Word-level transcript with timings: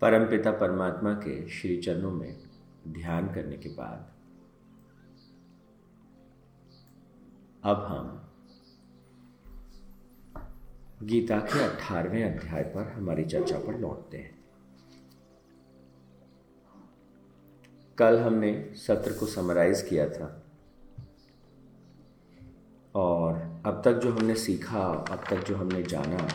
परमपिता 0.00 0.50
परमात्मा 0.50 1.12
के 1.12 1.48
श्री 1.48 1.76
चरणों 1.76 2.10
में 2.10 2.36
ध्यान 2.88 3.34
करने 3.34 3.56
के 3.56 3.68
बाद। 3.68 4.12
अब 7.64 7.76
हम 7.76 8.30
गीता 11.02 11.38
के 11.38 11.64
अठारहवें 11.64 12.24
अध्याय 12.24 12.62
पर 12.62 12.92
हमारी 12.92 13.24
चर्चा 13.24 13.58
पर 13.58 13.78
लौटते 13.78 14.18
हैं। 14.18 14.44
कल 17.98 18.18
हमने 18.18 18.74
सत्र 18.74 19.12
को 19.12 19.26
समराइज 19.26 19.82
किया 19.82 20.08
था 20.08 20.46
और 22.94 23.62
अब 23.66 23.82
तक 23.84 23.92
जो 23.92 24.12
हमने 24.12 24.34
सीखा, 24.34 24.86
अब 24.86 25.24
तक 25.30 25.44
जो 25.44 25.56
हमने 25.56 25.82
जाना, 25.82 26.28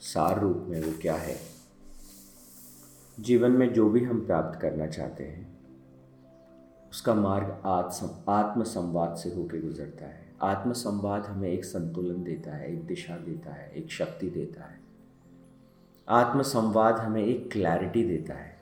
सार 0.00 0.40
रूप 0.40 0.66
में 0.68 0.80
वो 0.80 0.92
क्या 1.02 1.14
है? 1.14 1.59
जीवन 3.20 3.50
में 3.50 3.72
जो 3.72 3.90
भी 3.90 4.04
हम 4.04 4.26
प्राप्त 4.26 4.60
करना 4.60 4.86
चाहते 4.86 5.24
हैं, 5.24 5.58
उसका 6.90 7.14
मार्ग 7.14 7.62
आत्म, 7.66 8.32
आत्मसंवाद 8.32 9.16
से 9.16 9.28
होकर 9.28 9.60
गुजरता 9.60 10.06
है। 10.06 10.32
आत्मसंवाद 10.42 11.26
हमें 11.26 11.48
एक 11.48 11.64
संतुलन 11.64 12.22
देता 12.22 12.56
है, 12.56 12.72
एक 12.72 12.86
दिशा 12.86 13.16
देता 13.16 13.52
है, 13.52 13.70
एक 13.70 13.90
शक्ति 13.90 14.30
देता 14.30 14.64
है। 14.64 14.80
आत्मसंवाद 16.08 16.94
हमें 16.94 17.24
एक 17.24 17.52
क्लैरिटी 17.52 18.04
देता 18.04 18.34
है। 18.34 18.56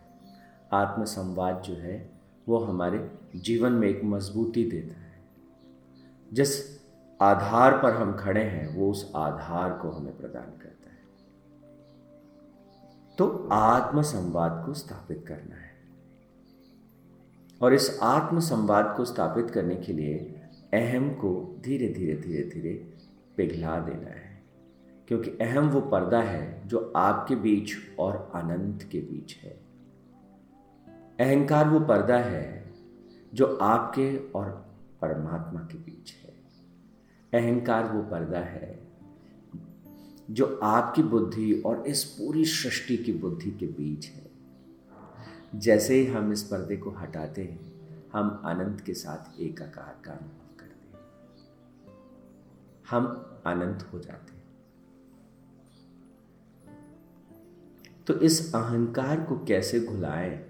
आत्मसंवाद 0.73 1.63
जो 1.63 1.75
है, 1.75 2.11
वो 2.49 2.59
हमारे 2.59 3.11
जीवन 3.37 3.73
में 3.73 3.88
एक 3.88 4.05
मजबूती 4.05 4.71
देता 4.71 5.01
है। 5.01 5.19
जिस 6.33 6.80
आधार 7.23 7.83
पर 7.83 7.93
हम 7.93 8.16
खड़े 8.16 8.45
हैं, 8.45 8.77
वो 8.77 8.91
उस 8.91 9.13
आधार 9.16 9.73
को 9.73 9.91
हमें 9.91 10.16
प्रदान 10.16 10.45
करता 10.45 10.69
है। 10.69 10.77
तो 13.19 13.49
आत्म 13.52 14.02
संवाद 14.02 14.63
को 14.66 14.74
स्थापित 14.74 15.24
करना 15.29 15.55
है। 15.55 15.69
और 17.63 17.75
इस 17.75 17.99
आत्म 18.02 18.41
संवाद 18.41 18.95
को 18.97 19.05
स्थापित 19.05 19.51
करने 19.51 19.77
के 19.77 19.93
लिए 19.93 20.19
अहम 20.75 21.10
को 21.10 21.57
धीरे 21.60 21.88
धीरे 21.88 22.15
धीरे 22.15 22.43
धीरे 22.43 22.95
पिघला 23.37 23.80
देना 23.80 24.10
है। 24.10 24.43
क्योंकि 25.09 25.30
अहम 25.30 25.69
वो 25.69 25.80
पर्दा 25.80 26.23
है 26.23 26.69
जो 26.69 26.93
आपके 26.97 27.37
बीच 27.37 27.73
और 27.99 28.33
अनंत 28.35 28.83
के 28.83 29.01
बीच 29.01 29.37
है। 29.37 29.60
अहंकार 31.21 31.69
वो 31.69 31.80
पर्दा 31.80 32.16
है 32.16 32.75
जो 33.35 33.57
आपके 33.57 34.30
और 34.32 34.75
परमात्मा 35.01 35.60
के 35.60 35.79
बीच 35.79 36.13
है। 36.13 36.29
अहंकार 37.43 37.85
वो 37.85 38.03
पर्दा 38.03 38.38
है 38.38 38.88
जो 40.30 40.60
आपकी 40.62 41.02
बुद्धि 41.02 41.62
और 41.66 41.87
इस 41.87 42.04
पूरी 42.04 42.45
सृष्टि 42.45 42.96
की 42.96 43.12
बुद्धि 43.12 43.51
के 43.51 43.66
बीच 43.66 44.07
है। 44.07 44.30
जैसे 45.54 45.95
ही 45.95 46.07
हम 46.07 46.32
इस 46.32 46.43
पर्दे 46.43 46.76
को 46.76 46.90
हटाते 46.90 47.43
हैं, 47.43 47.73
हम 48.12 48.43
अनंत 48.45 48.80
के 48.80 48.95
साथ 48.95 49.40
एकाकार 49.40 50.01
का 50.04 50.12
अनुभव 50.12 50.60
करते 50.60 50.98
हैं। 50.98 51.04
हम 52.90 53.07
अनंत 53.46 53.90
हो 53.93 53.98
जाते 53.98 54.32
हैं। 54.32 54.45
तो 58.07 58.15
इस 58.15 58.54
अहंकार 58.54 59.20
को 59.20 59.45
कैसे 59.45 59.80
घुलाएँ, 59.80 60.45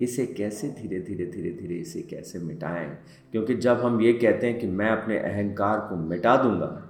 इसे 0.00 0.26
कैसे 0.26 0.68
धीरे 0.68 1.00
धीरे 1.00 1.26
धीरे 1.26 1.50
धीरे 1.50 1.74
इसे 1.74 2.02
कैसे 2.02 2.38
मिटाएँ? 2.38 2.98
क्योंकि 3.30 3.54
जब 3.54 3.80
हम 3.80 4.00
ये 4.00 4.12
कहते 4.12 4.50
हैं 4.50 4.60
कि 4.60 4.66
मैं 4.66 4.90
अपने 4.90 5.18
अहंकार 5.18 5.80
को 5.80 5.96
मिटा 5.96 6.36
दूँगा 6.36 6.88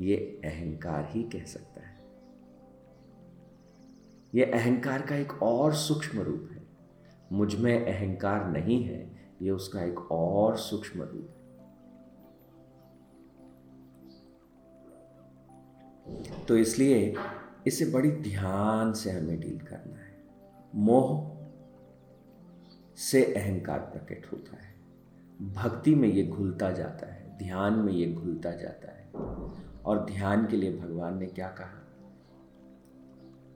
ये 0.00 0.16
अहंकार 0.44 1.08
ही 1.10 1.22
कह 1.22 1.44
सकता 1.44 1.80
है। 1.80 2.04
ये 4.34 4.44
अहंकार 4.44 5.02
का 5.02 5.16
एक 5.16 5.42
और 5.42 5.74
सूक्ष्म 5.74 6.20
रूप 6.20 6.48
है। 6.52 6.62
मुझमें 7.32 7.86
अहंकार 7.86 8.50
नहीं 8.50 8.84
है, 8.84 9.30
ये 9.42 9.50
उसका 9.50 9.82
एक 9.82 10.12
और 10.12 10.56
सूक्ष्म 10.56 11.02
रूप 11.02 11.28
है। 11.28 11.44
तो 16.48 16.56
इसलिए 16.56 17.14
इसे 17.66 17.86
बड़ी 17.86 18.10
ध्यान 18.12 18.92
से 18.92 19.10
हमें 19.10 19.40
डील 19.40 19.58
करना 19.58 19.96
है। 19.96 20.24
मोह 20.74 21.34
से 22.96 23.34
अहंकार 23.34 23.78
प्रकट 23.78 24.32
होता 24.32 24.56
है। 24.56 24.74
भक्ति 25.52 25.94
में 25.94 26.08
ये 26.08 26.26
घुलता 26.26 26.70
जाता 26.70 27.12
है, 27.12 27.38
ध्यान 27.38 27.72
में 27.72 27.92
ये 27.92 28.12
घुलता 28.12 28.52
जाता 28.52 28.88
है। 28.88 29.04
और 29.84 30.04
ध्यान 30.04 30.46
के 30.46 30.56
लिए 30.56 30.76
भगवान 30.76 31.18
ने 31.18 31.26
क्या 31.26 31.48
कहा? 31.48 31.80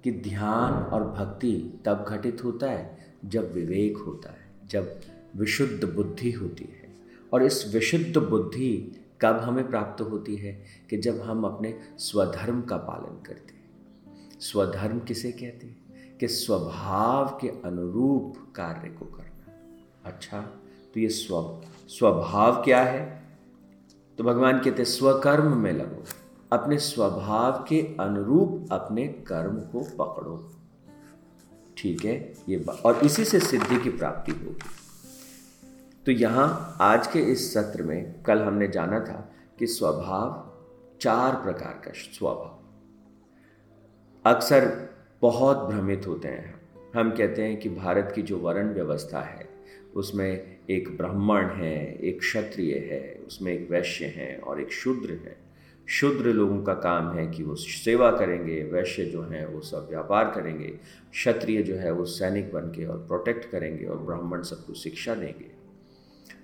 कि 0.05 0.13
ध्यान 0.13 0.73
और 0.73 1.11
भक्ति 1.11 1.83
तब 1.85 2.05
घटित 2.09 2.45
होता 2.45 2.71
है 2.71 2.99
जब 3.25 3.53
विवेक 3.53 3.97
होता 3.97 4.31
है, 4.31 4.51
जब 4.67 5.01
विशुद्ध 5.37 5.85
बुद्धि 5.95 6.33
होती 6.33 6.65
है। 6.65 6.89
और 7.33 7.43
इस 7.43 7.75
विशुद्ध 7.75 8.19
बुद्धि 8.19 9.01
कब 9.21 9.37
हमें 9.37 9.69
प्राप्त 9.69 10.03
होती 10.03 10.37
है? 10.37 10.65
कि 10.91 10.99
जब 10.99 11.21
हम 11.21 11.45
अपने 11.45 11.79
स्वधर्म 11.99 12.63
का 12.63 12.77
पालन 12.77 13.23
करते 13.23 13.55
हैं। 13.55 13.71
स्वधर्म 14.41 15.01
किसे 15.01 15.33
कहते 15.33 15.67
हैं? 15.67 15.89
कि 16.19 16.29
स्वभाव 16.29 17.39
के 17.41 17.49
अनुरूप 17.49 18.53
कार्य 18.55 18.89
को 18.89 19.05
करना। 19.05 19.55
अच्छा 20.05 20.41
तो 20.95 21.01
ये 21.01 21.09
स्व, 21.09 21.61
स्वभाव 21.89 22.63
क्या 22.63 22.83
है? 22.83 23.18
तो 24.19 24.25
भगवान 24.25 24.59
कहते 24.59 24.85
स्वकर्म 24.85 25.57
में 25.57 25.73
लगो, 25.73 26.05
अपने 26.53 26.79
स्वभाव 26.79 27.65
के 27.69 27.97
अनुरूप 28.01 28.69
अपने 28.73 29.09
कर्म 29.09 29.57
को 29.57 30.05
पकड़ो। 30.05 30.51
ठीक 31.77 32.05
है, 32.05 32.35
ये 32.49 32.65
और 32.85 32.97
इसी 32.97 33.25
से 33.25 33.41
सिद्धि 33.41 33.81
की 33.81 33.91
प्राप्ति 33.91 34.33
होगी। 34.33 34.71
तो 36.07 36.13
यहाँ, 36.13 36.77
आज 36.81 37.07
के 37.07 37.19
इस 37.19 37.55
सत्र 37.55 37.83
में, 37.83 38.23
कल 38.23 38.39
हमने 38.39 38.69
जाना 38.69 39.01
था 39.01 39.33
कि 39.59 39.67
स्वभाव, 39.67 40.53
चार 41.01 41.35
प्रकार 41.35 41.83
का 41.85 41.91
स्वभाव। 41.91 42.59
अक्सर 44.35 44.91
बहुत 45.23 45.59
भ्रमित 45.59 46.07
होते 46.07 46.29
हैं। 46.29 46.61
हम 46.97 47.11
कहते 47.11 47.45
हैं 47.45 47.61
कि 47.61 47.69
भारत 47.69 48.13
की 48.15 48.23
जो 48.23 48.39
वर्ण 48.39 48.75
व्यवस्था 48.75 49.21
है 49.21 49.58
उसमें 49.95 50.59
एक 50.71 50.97
ब्राह्मण 50.97 51.47
है, 51.47 51.99
एक 51.99 52.19
क्षत्रिय 52.19 52.75
है, 52.75 53.21
उसमें 53.27 53.53
एक 53.53 53.71
वैश्य 53.71 54.05
है 54.05 54.39
और 54.39 54.61
एक 54.61 54.73
शूद्र 54.73 55.11
है। 55.11 55.37
शूद्र 55.87 56.27
लोगों 56.27 56.63
का 56.63 56.75
काम 56.75 57.19
है 57.19 57.27
कि 57.27 57.43
वो 57.43 57.55
सेवा 57.55 58.11
करेंगे, 58.11 58.63
वैश्य 58.63 59.05
जो 59.05 59.23
हैं 59.23 59.47
वो 59.47 59.61
सब 59.61 59.87
व्यापार 59.91 60.25
करेंगे, 60.25 60.69
क्षत्रिय 61.13 61.63
जो 61.63 61.75
है 61.75 61.91
वो 61.93 62.05
सैनिक 62.05 62.53
बन 62.53 62.61
के 62.61 62.87
और 62.87 62.99
प्रोटेक्ट 62.99 63.51
करेंगे 63.51 63.85
और 63.85 63.99
ब्राह्मण 63.99 64.43
सबको 64.43 64.75
शिक्षा 64.75 65.15
देंगे। 65.15 65.51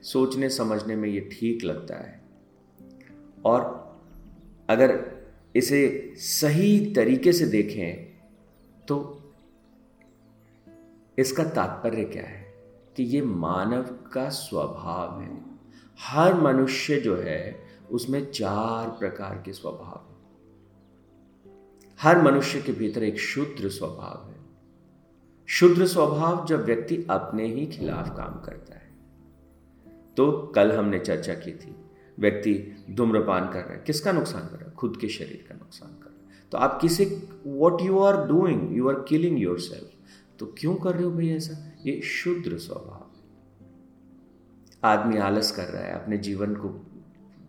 सोचने 0.03 0.50
समझने 0.50 0.97
में 0.97 1.09
ये 1.09 1.21
ठीक 1.21 1.65
लगता 1.65 1.97
है। 1.97 2.21
और 3.44 3.84
अगर 4.69 5.11
इसे 5.56 6.12
सही 6.16 6.94
तरीके 6.94 7.32
से 7.32 7.47
देखें 7.47 8.15
तो 8.88 9.21
इसका 11.19 11.44
तात्पर्य 11.44 12.05
क्या 12.05 12.22
है? 12.22 12.44
कि 12.97 13.03
ये 13.03 13.22
मानव 13.22 13.82
का 14.12 14.28
स्वभाव 14.28 15.21
है। 15.21 15.43
हर 16.00 16.34
मनुष्य 16.34 17.00
जो 17.00 17.16
है, 17.16 17.65
उसमें 17.91 18.31
चार 18.31 18.88
प्रकार 18.88 19.43
के 19.44 19.53
स्वभाव 19.53 20.06
है। 20.09 20.15
हर 22.00 22.22
मनुष्य 22.22 22.62
के 22.62 22.72
भीतर 22.72 23.03
एक 23.03 23.19
शुद्र 23.19 23.69
स्वभाव 23.69 24.28
है। 24.28 24.37
शुद्र 25.47 25.87
स्वभाव 25.87 26.47
जब 26.47 26.65
व्यक्ति 26.65 27.06
अपने 27.10 27.47
ही 27.47 27.66
खिलाफ 27.66 28.16
काम 28.16 28.41
करता 28.41 28.75
है। 28.75 28.94
तो 30.16 30.53
कल 30.55 30.72
हमने 30.72 30.99
चर्चा 30.99 31.34
की 31.34 31.53
थी, 31.53 31.76
व्यक्ति 32.19 32.84
धूम्रपान 32.91 33.53
कर 33.53 33.61
रहा 33.61 33.72
है, 33.72 33.84
किसका 33.87 34.12
नुकसान 34.12 34.43
कर 34.43 34.56
रहा 34.56 34.69
है? 34.69 34.75
खुद 34.75 34.96
के 34.96 35.08
शरीर 35.08 35.46
का 35.49 35.55
नुकसान 35.55 35.88
कर 35.88 36.11
रहा 36.11 36.35
है। 36.35 36.49
तो 36.52 36.58
आप 36.58 36.79
किसे 36.81 37.29
what 37.46 37.82
you 37.82 37.99
are 37.99 38.29
doing 38.29 38.76
you 38.76 38.88
are 38.88 38.94
killing 39.08 39.38
yourself 39.61 39.91
तो 40.38 40.55
क्यों 40.58 40.75
कर 40.75 40.94
रहे 40.94 41.05
हो 41.05 41.11
भाई 41.11 41.29
ऐसा? 41.29 41.74
ये 41.84 42.00
शुद्र 42.00 42.58
स्वभाव 42.58 43.10
आदमी 44.82 45.19
आलस 45.19 45.50
कर 45.50 45.64
रहा 45.64 45.82
है 45.82 45.92
अपने 45.92 46.19
जीवन 46.19 46.54
को 46.54 46.69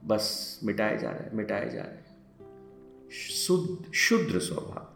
बस 0.05 0.59
मिटाए 0.63 0.97
जा 0.97 1.09
रहा 1.09 1.23
है 1.23 1.35
मिटाए 1.35 1.69
जा 1.69 1.81
रहा 1.81 1.91
है 1.91 2.05
शुद्ध 3.11 3.91
शुद्र 3.93 4.39
स्वभाव 4.39 4.93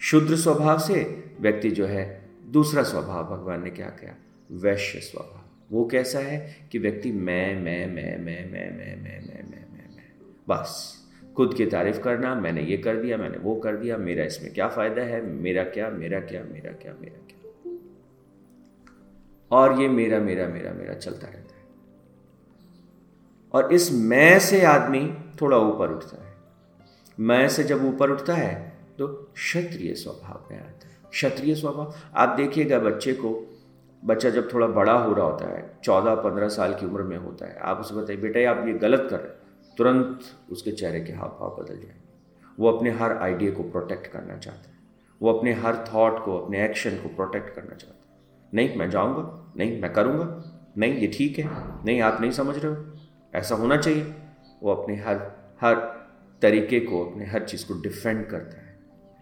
शुद्र 0.00 0.36
स्वभाव 0.36 0.78
से 0.78 1.02
व्यक्ति 1.40 1.70
जो 1.70 1.86
है 1.86 2.04
दूसरा 2.46 2.82
स्वभाव 2.82 3.36
भगवान 3.36 3.62
ने 3.64 3.70
क्या 3.70 3.86
किया 3.86 4.16
वैश्य 4.50 5.00
स्वभाव 5.00 5.44
वो 5.70 5.84
कैसा 5.84 6.18
है 6.18 6.38
कि 6.72 6.78
व्यक्ति 6.78 7.12
मैं 7.12 7.54
मैं 7.54 7.86
मैं 7.86 8.16
मैं 8.18 8.50
मैं 8.50 8.50
मैं 8.50 8.70
मैं 8.70 8.96
मैं 8.96 9.20
मैं 9.22 9.42
मैं 9.42 9.88
मैं 9.96 10.12
बस 10.48 10.76
खुद 11.36 11.54
की 11.54 11.66
तारीफ़ 11.66 12.00
करना 12.00 12.34
मैंने 12.34 12.62
ये 12.62 12.76
कर 12.76 12.96
दिया 12.96 13.16
मैंने 13.16 13.38
वो 13.38 13.54
कर 13.54 13.76
दिया 13.76 13.96
मेरा 13.98 14.24
इसमें 14.24 14.52
क्या 14.54 14.68
फ़ायदा 14.68 15.02
है 15.02 15.22
मेरा 15.26 15.64
क्या 15.64 15.90
मेरा 15.90 16.20
क्या 16.20 16.42
मेरा 16.42 16.72
क्या 16.72 16.94
मेरा 17.00 17.26
क्या 17.26 17.35
और 19.50 19.80
ये 19.80 19.88
मेरा 19.88 20.18
मेरा 20.18 20.48
मेरा 20.48 20.72
मेरा 20.72 20.94
चलता 20.94 21.26
रहता 21.26 21.56
है। 21.56 21.64
और 23.52 23.72
इस 23.72 23.92
मैं 23.92 24.38
से 24.38 24.64
आदमी 24.64 25.14
थोड़ा 25.40 25.56
ऊपर 25.56 25.90
उठता 25.90 26.26
है। 26.26 26.34
मैं 27.20 27.48
से 27.48 27.64
जब 27.64 27.84
ऊपर 27.84 28.10
उठता 28.10 28.34
है 28.34 28.76
तो 28.98 29.08
क्षत्रिय 29.08 29.94
स्वभाव 29.94 30.44
में 30.50 30.60
आता 30.60 30.88
है। 30.88 30.96
क्षत्रिय 31.10 31.54
स्वभाव, 31.54 31.94
आप 32.14 32.28
देखिएगा 32.28 32.78
बच्चे 32.78 33.12
को, 33.12 33.58
बच्चा 34.04 34.30
जब 34.30 34.54
थोड़ा 34.54 34.66
बड़ा 34.66 34.92
हो 34.92 35.12
रहा 35.12 35.26
होता 35.26 35.46
है 35.46 35.78
चौदह 35.84 36.14
पंद्रह 36.14 36.48
साल 36.48 36.74
की 36.74 36.86
उम्र 36.86 37.02
में 37.02 37.16
होता 37.16 37.46
है, 37.46 37.58
आप 37.58 37.80
उसे 37.80 37.94
बताइए, 37.94 38.18
बेटा, 38.18 38.50
आप 38.50 38.66
ये 38.66 38.72
गलत 38.72 39.06
कर 39.10 39.20
रहे 39.20 39.28
हैं। 39.28 39.36
तुरंत 39.78 40.20
उसके 40.50 40.70
चेहरे 40.70 41.00
के 41.00 41.12
हाव 41.12 41.28
भाव 41.28 41.62
बदल 41.62 41.74
जाएँगे। 41.74 42.06
वो 42.58 42.72
अपने 42.72 42.90
हर 42.90 43.16
आइडिया 43.16 43.50
को 43.50 43.62
प्रोटेक्ट 43.62 44.06
करना 44.06 44.36
चाहता 44.36 44.70
है। 44.70 44.76
वो 45.22 45.32
अपने 45.32 45.52
हर 45.52 45.84
थॉट 45.94 46.24
को, 46.24 46.38
अपने 46.38 46.64
एक्शन 46.64 46.90
को 46.90 47.08
प्रोटेक्ट 47.08 47.50
करना 47.50 47.74
चाहता 47.74 47.94
है। 47.94 47.95
नहीं 48.54 48.76
मैं 48.76 48.90
जाऊँगा 48.90 49.52
नहीं 49.56 49.80
मैं 49.80 49.92
करूँगा। 49.92 50.52
नहीं 50.78 50.94
ये 50.94 51.06
ठीक 51.06 51.38
है। 51.38 51.46
नहीं 51.84 52.00
आप 52.00 52.20
नहीं 52.20 52.30
समझ 52.30 52.58
रहे 52.58 52.74
हो। 52.74 52.96
ऐसा 53.34 53.54
होना 53.54 53.76
चाहिए। 53.76 54.14
वो 54.62 54.74
अपने 54.74 54.96
हर 54.96 55.16
हर 55.60 55.74
तरीके 56.42 56.80
को 56.80 57.04
अपने 57.04 57.26
हर 57.26 57.44
चीज़ 57.44 57.66
को 57.66 57.74
डिफेंड 57.74 58.26
करता 58.26 58.56
है। 58.58 58.78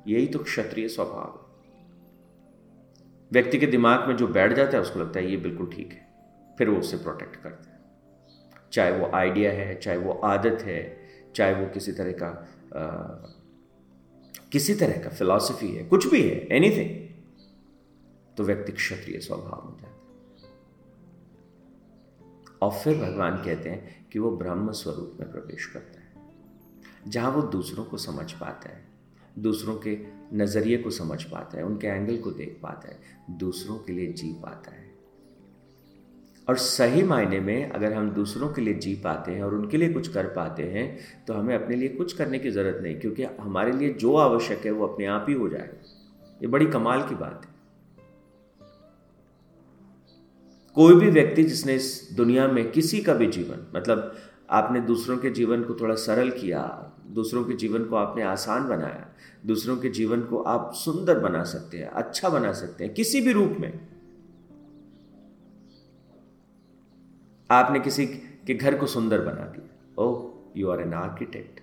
यही 0.06 0.26
तो 0.26 0.38
क्षत्रिय 0.38 0.88
स्वभाव 0.88 1.40
है। 1.40 1.44
व्यक्ति 3.32 3.58
के 3.58 3.66
दिमाग 3.66 4.08
में 4.08 4.16
जो 4.16 4.28
बैठ 4.28 4.52
जाता 4.52 4.76
है 4.76 4.82
उसको 4.82 5.00
लगता 5.00 5.20
है 5.20 5.30
ये 5.30 5.36
बिल्कुल 5.36 5.70
ठीक 5.72 5.92
है। 5.92 6.14
फिर 6.58 6.70
वो 6.70 6.76
उससे 6.76 6.96
प्रोटेक्ट 6.96 7.36
करता 7.36 7.70
है। 7.70 7.80
चाहे 8.72 8.92
वो 8.92 9.10
आइडिया 9.14 9.52
है 9.52 9.74
चाहे 9.74 9.98
वो 9.98 10.12
आदत 10.12 10.62
है 10.62 10.96
चाहे 11.36 11.54
वो 11.54 11.66
किसी 11.66 11.92
तरह 11.92 12.12
का 12.12 12.48
आ, 12.76 12.86
किसी 14.52 14.74
तरह 14.74 15.02
का 15.02 15.08
फिलॉसफी 15.10 15.76
है 15.76 15.84
कुछ 15.84 16.10
भी 16.10 16.22
है 16.22 16.36
एनीथिंग 16.36 17.03
तो 18.36 18.44
व्यक्ति 18.44 18.72
क्षत्रिय 18.72 19.18
स्वभाव 19.20 19.66
में 19.66 19.76
जाता 19.76 19.88
है। 19.88 19.94
और 22.62 22.70
फिर 22.78 22.96
भगवान 22.98 23.36
कहते 23.36 23.70
हैं 23.70 24.06
कि 24.12 24.18
वो 24.18 24.30
ब्रह्म 24.36 24.72
स्वरूप 24.72 25.16
में 25.20 25.30
प्रवेश 25.32 25.66
करता 25.66 26.00
है। 26.00 27.10
जहाँ 27.10 27.30
वो 27.30 27.42
दूसरों 27.42 27.84
को 27.84 27.96
समझ 27.96 28.32
पाता 28.32 28.68
है, 28.68 28.82
दूसरों 29.38 29.76
के 29.78 29.98
नज़रिए 30.34 30.78
को 30.78 30.90
समझ 30.90 31.22
पाता 31.22 31.58
है, 31.58 31.64
उनके 31.64 31.86
एंगल 31.86 32.16
को 32.16 32.30
देख 32.30 32.58
पाता 32.62 32.88
है, 32.88 32.98
दूसरों 33.30 33.78
के 33.78 33.92
लिए 33.92 34.12
जी 34.12 34.32
पाता 34.32 34.70
है। 34.70 34.92
और 36.48 36.56
सही 36.56 37.02
मायने 37.02 37.40
में 37.40 37.70
अगर 37.70 37.92
हम 37.92 38.10
दूसरों 38.10 38.52
के 38.52 38.62
लिए 38.62 38.74
जी 38.74 38.94
पाते 38.94 39.32
हैं 39.32 39.42
और 39.42 39.54
उनके 39.54 39.76
लिए 39.76 39.92
कुछ 39.92 40.08
कर 40.08 40.26
पाते 40.26 40.62
हैं 40.62 40.98
तो 41.24 41.34
हमें 41.34 41.54
अपने 41.54 41.76
लिए 41.76 41.88
कुछ 41.88 42.12
करने 42.12 42.38
की 42.38 42.50
ज़रूरत 42.50 42.82
नहीं, 42.82 43.00
क्योंकि 43.00 43.24
हमारे 43.24 43.72
लिए 43.72 43.92
जो 43.92 44.14
आवश्यक 44.16 44.64
है 44.66 44.70
वो 44.70 44.86
अपने 44.86 45.06
आप 45.06 45.26
ही 45.28 45.34
हो 45.34 45.48
जाएगा। 45.48 46.36
ये 46.42 46.46
बड़ी 46.46 46.66
कमाल 46.66 47.08
की 47.08 47.14
बात 47.14 47.44
है। 47.44 47.53
कोई 50.76 50.94
भी 50.94 51.10
व्यक्ति 51.10 51.42
जिसने 51.44 51.74
इस 51.74 52.08
दुनिया 52.16 52.46
में 52.48 52.70
किसी 52.70 53.00
का 53.00 53.14
भी 53.14 53.26
जीवन 53.26 53.66
मतलब 53.76 54.14
आपने 54.50 54.80
दूसरों 54.80 55.16
के 55.18 55.30
जीवन 55.30 55.62
को 55.62 55.74
थोड़ा 55.74 55.94
सरल 55.94 56.30
किया, 56.30 56.60
दूसरों 57.06 57.44
के 57.44 57.52
जीवन 57.52 57.84
को 57.84 57.96
आपने 57.96 58.22
आसान 58.22 58.68
बनाया, 58.68 59.06
दूसरों 59.46 59.76
के 59.76 59.88
जीवन 59.88 60.22
को 60.22 60.42
आप 60.42 60.72
सुंदर 60.74 61.18
बना 61.18 61.42
सकते 61.44 61.78
हैं 61.78 61.88
अच्छा 61.88 62.28
बना 62.28 62.52
सकते 62.52 62.84
हैं, 62.84 62.92
किसी 62.94 63.20
भी 63.20 63.32
रूप 63.32 63.56
में। 63.60 63.72
आपने 67.50 67.80
किसी 67.80 68.06
के 68.06 68.54
घर 68.54 68.74
को 68.74 68.86
सुंदर 68.86 69.20
बना 69.20 69.46
दिया। 69.46 70.04
Oh 70.04 70.30
you 70.56 70.70
are 70.70 70.80
an 70.80 70.94
architect 70.94 71.60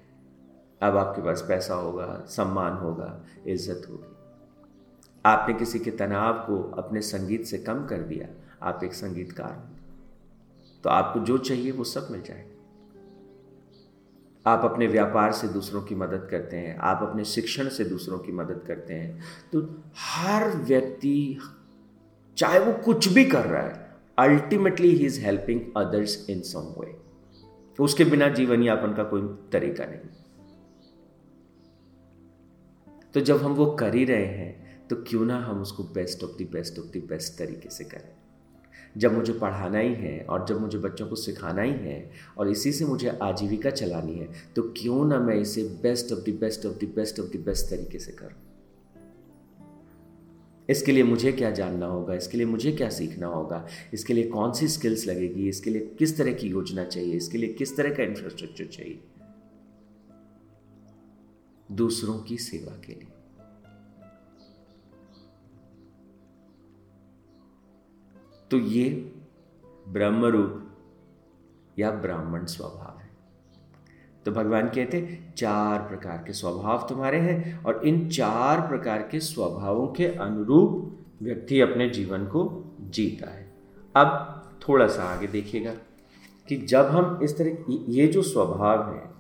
अब 0.81 0.97
आपके 0.97 1.21
पास 1.21 1.45
पैसा 1.47 1.73
होगा, 1.73 2.25
सम्मान 2.27 2.77
होगा, 2.77 3.25
इज़्ज़त 3.47 3.87
होगी। 3.89 4.15
आपने 5.25 5.53
किसी 5.53 5.79
के 5.79 5.91
तनाव 5.91 6.33
को 6.33 6.61
अपने 6.77 7.01
संगीत 7.01 7.45
से 7.45 7.57
कम 7.57 7.85
कर 7.85 8.01
दिया। 8.03 8.27
आप 8.63 8.83
एक 8.83 8.93
संगीतकार 8.93 9.53
हो। 9.53 9.69
तो 10.83 10.89
आपको 10.89 11.19
जो 11.19 11.37
चाहिए 11.37 11.71
वो 11.71 11.83
सब 11.83 12.07
मिल 12.11 12.21
जाएगा 12.21 12.49
आप 14.45 14.63
अपने 14.65 14.87
व्यापार 14.87 15.31
से 15.31 15.47
दूसरों 15.47 15.81
की 15.81 15.95
मदद 15.95 16.27
करते 16.31 16.57
हैं, 16.57 16.77
आप 16.77 16.99
अपने 17.01 17.25
शिक्षण 17.25 17.69
से 17.69 17.83
दूसरों 17.85 18.19
की 18.19 18.31
मदद 18.31 18.63
करते 18.67 18.93
हैं 18.93 19.21
तो 19.53 19.61
हर 19.97 20.57
व्यक्ति, 20.57 21.37
चाहे 22.37 22.59
वो 22.59 22.73
कुछ 22.83 23.07
भी 23.07 23.25
कर 23.25 23.45
रहा 23.45 23.61
है 23.61 23.89
ultimately 24.19 24.91
he 24.91 25.05
is 25.05 25.19
helping 25.21 25.61
others 25.77 26.29
in 26.29 26.41
some 26.41 26.73
way 26.79 26.95
उसके 27.79 28.05
बिना 28.05 28.27
जीवन 28.29 28.63
यापन 28.63 28.93
का 28.93 29.03
कोई 29.03 29.21
तरीका 29.51 29.85
नहीं। 29.85 30.09
तो 33.13 33.19
जब 33.19 33.43
हम 33.43 33.53
वो 33.53 33.65
कर 33.75 33.95
ही 33.95 34.03
रहे 34.05 34.25
हैं 34.25 34.87
तो 34.87 34.95
क्यों 35.07 35.25
ना 35.25 35.37
हम 35.37 35.61
उसको 35.61 35.83
best 35.83 36.23
of 36.23 36.31
the 36.31 36.47
best 36.51 36.79
of 36.79 36.87
the 36.87 37.03
best 37.09 37.37
तरीके 37.37 37.69
से 37.69 37.83
करें। 37.83 38.20
जब 38.97 39.13
मुझे 39.13 39.33
पढ़ाना 39.33 39.79
ही 39.79 39.93
है 39.93 40.25
और 40.29 40.45
जब 40.47 40.61
मुझे 40.61 40.77
बच्चों 40.77 41.07
को 41.07 41.15
सिखाना 41.15 41.61
ही 41.61 41.73
है 41.73 42.11
और 42.38 42.49
इसी 42.49 42.71
से 42.71 42.85
मुझे 42.85 43.09
आजीविका 43.09 43.69
चलानी 43.69 44.13
है 44.13 44.27
तो 44.55 44.61
क्यों 44.61 45.05
ना 45.05 45.19
मैं 45.19 45.35
इसे 45.35 45.63
best 45.63 46.13
of 46.13 46.19
the 46.19 46.38
best 46.41 46.65
of 46.65 46.85
the 46.85 46.93
best 46.95 47.19
of 47.19 47.38
the 47.38 47.39
best 47.39 47.69
तरीके 47.69 47.99
से 47.99 48.11
करूँ? 48.11 48.47
इसके 50.69 50.91
लिए 50.91 51.03
मुझे 51.03 51.31
क्या 51.31 51.51
जानना 51.51 51.85
होगा? 51.85 52.15
इसके 52.15 52.38
लिए 52.38 52.45
मुझे 52.45 52.71
क्या 52.71 52.89
सीखना 52.89 53.27
होगा? 53.27 53.67
इसके 53.93 54.13
लिए 54.13 54.23
कौन 54.23 54.53
सी 54.53 54.67
स्किल्स 54.67 55.07
लगेगी? 55.07 55.49
इसके 55.49 55.69
लिए 55.69 55.95
किस 55.99 56.17
तरह 56.17 56.33
की 56.33 56.47
योजना 56.47 56.83
चाहिए? 56.83 57.13
इसके 57.13 57.37
लिए 57.37 57.53
किस 57.53 57.77
तरह 57.77 57.94
का 57.94 58.03
इंफ्रास्ट्रक्चर 58.03 58.65
चाहिए? 58.65 58.99
दूसरों 61.71 62.19
की 62.19 62.37
सेवा 62.37 62.81
के 62.85 62.94
लिए। 62.94 63.10
तो 68.51 68.57
ये 68.57 69.15
ब्रह्म 69.88 70.25
रूप 70.25 70.68
या 71.80 71.92
ब्राह्मण 71.92 72.45
स्वभाव 72.45 73.00
है। 73.00 73.09
तो 74.25 74.31
भगवान 74.31 74.68
कहते 74.68 75.19
चार 75.38 75.80
प्रकार 75.80 76.24
के 76.27 76.33
स्वभाव 76.33 76.86
तुम्हारे 76.89 77.18
हैं 77.18 77.63
और 77.63 77.88
इन 77.88 78.09
चार 78.09 78.68
प्रकार 78.68 79.07
के 79.12 79.19
स्वभावों 79.19 79.88
के 79.88 80.06
अनुरूप 80.06 80.98
व्यक्ति 81.21 81.62
अपने 81.62 81.89
जीवन 81.89 82.25
को 82.25 82.63
जीता 82.81 83.31
है। 83.31 83.53
अब 83.95 84.38
थोड़ा 84.69 84.88
सा 84.88 85.04
आगे 85.04 85.27
देखिएगा 85.27 85.74
कि 86.47 86.57
जब 86.57 86.86
हम 86.86 87.19
इस 87.24 87.38
तरह 87.38 87.57
ये 87.89 88.07
जो 88.07 88.21
स्वभाव 88.21 88.95
है, 88.95 89.12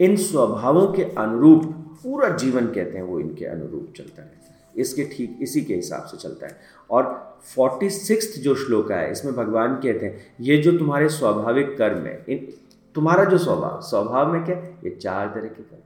इन 0.00 0.16
स्वभावों 0.16 0.92
के 0.92 1.02
अनुरूप 1.02 1.64
पूरा 2.02 2.28
जीवन 2.28 2.66
कहते 2.66 2.98
हैं, 2.98 3.02
वो 3.02 3.20
इनके 3.20 3.44
अनुरूप 3.44 3.92
चलता 3.96 4.22
रहता 4.22 4.54
है। 4.54 4.72
इसके 4.76 5.04
ठीक 5.04 5.38
इसी 5.42 5.64
के 5.64 5.74
हिसाब 5.74 6.02
से 6.02 6.16
चलता 6.16 6.46
है। 6.46 6.58
और 6.90 7.25
फोर्टी 7.42 7.90
सिक्स 7.90 8.38
जो 8.38 8.54
श्लोक 8.54 8.92
है, 8.92 9.12
इसमें 9.12 9.34
भगवान 9.34 9.74
कहते 9.74 10.06
हैं, 10.06 10.34
ये 10.40 10.56
जो 10.56 10.78
तुम्हारे 10.78 11.08
स्वाभाविक 11.08 11.78
कर्म 11.78 12.06
है, 12.06 12.24
इन, 12.28 12.48
तुम्हारा 12.94 13.24
जो 13.24 13.38
स्वभाव 13.38 13.80
स्वभाव 13.80 14.32
में 14.32 14.44
क्या? 14.44 14.56
ये 14.56 14.90
चार 14.90 15.26
तरह 15.26 15.48
के 15.48 15.62
कर्म 15.62 15.80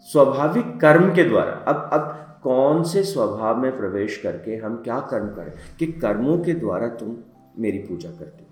स्वाभाविक 0.00 0.80
कर्म 0.80 1.14
के 1.14 1.24
द्वारा, 1.24 1.52
अब 1.52 1.90
अब 1.92 2.26
कौन 2.42 2.84
से 2.84 3.02
स्वभाव 3.02 3.56
में 3.56 3.76
प्रवेश 3.76 4.16
करके 4.16 4.56
हम 4.56 4.76
क्या 4.76 5.00
कर्म 5.00 5.26
करें? 5.26 5.52
कि 5.78 5.86
कर्मों 5.86 6.38
के 6.38 6.54
द्वारा 6.54 6.88
तुम 6.88 7.16
मेरी 7.58 7.78
पूजा 7.78 8.10
करते 8.10 8.42
हो। 8.42 8.46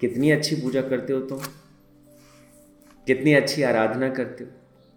कितनी 0.00 0.30
अच्छी 0.30 0.56
पूजा 0.56 0.82
करते 0.82 1.12
हो 1.12 1.20
तुम? 1.20 1.38
कितनी 3.06 3.34
अच्छी 3.34 3.62
आराधना 3.62 4.10
करते 4.10 4.44
हो? 4.44 4.50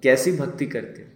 कैसी 0.04 0.32
भक्ति 0.32 0.66
करते 0.66 1.02
हो? 1.02 1.08